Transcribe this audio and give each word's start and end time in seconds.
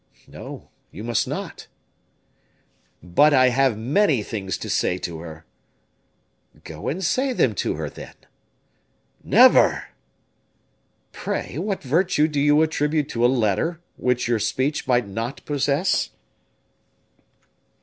"No, 0.27 0.69
you 0.89 1.03
must 1.03 1.27
not." 1.27 1.67
"But 3.03 3.35
I 3.35 3.49
have 3.49 3.77
many 3.77 4.23
things 4.23 4.57
to 4.57 4.67
say 4.67 4.97
to 4.97 5.19
her." 5.19 5.45
"Go 6.63 6.87
and 6.87 7.05
say 7.05 7.33
them 7.33 7.53
to 7.61 7.75
her, 7.75 7.87
then." 7.87 8.15
"Never!" 9.23 9.89
"Pray, 11.11 11.59
what 11.59 11.83
virtue 11.83 12.27
do 12.27 12.39
you 12.39 12.63
attribute 12.63 13.09
to 13.09 13.23
a 13.23 13.27
letter, 13.27 13.79
which 13.95 14.27
your 14.27 14.39
speech 14.39 14.87
might 14.87 15.07
not 15.07 15.45
possess?" 15.45 16.09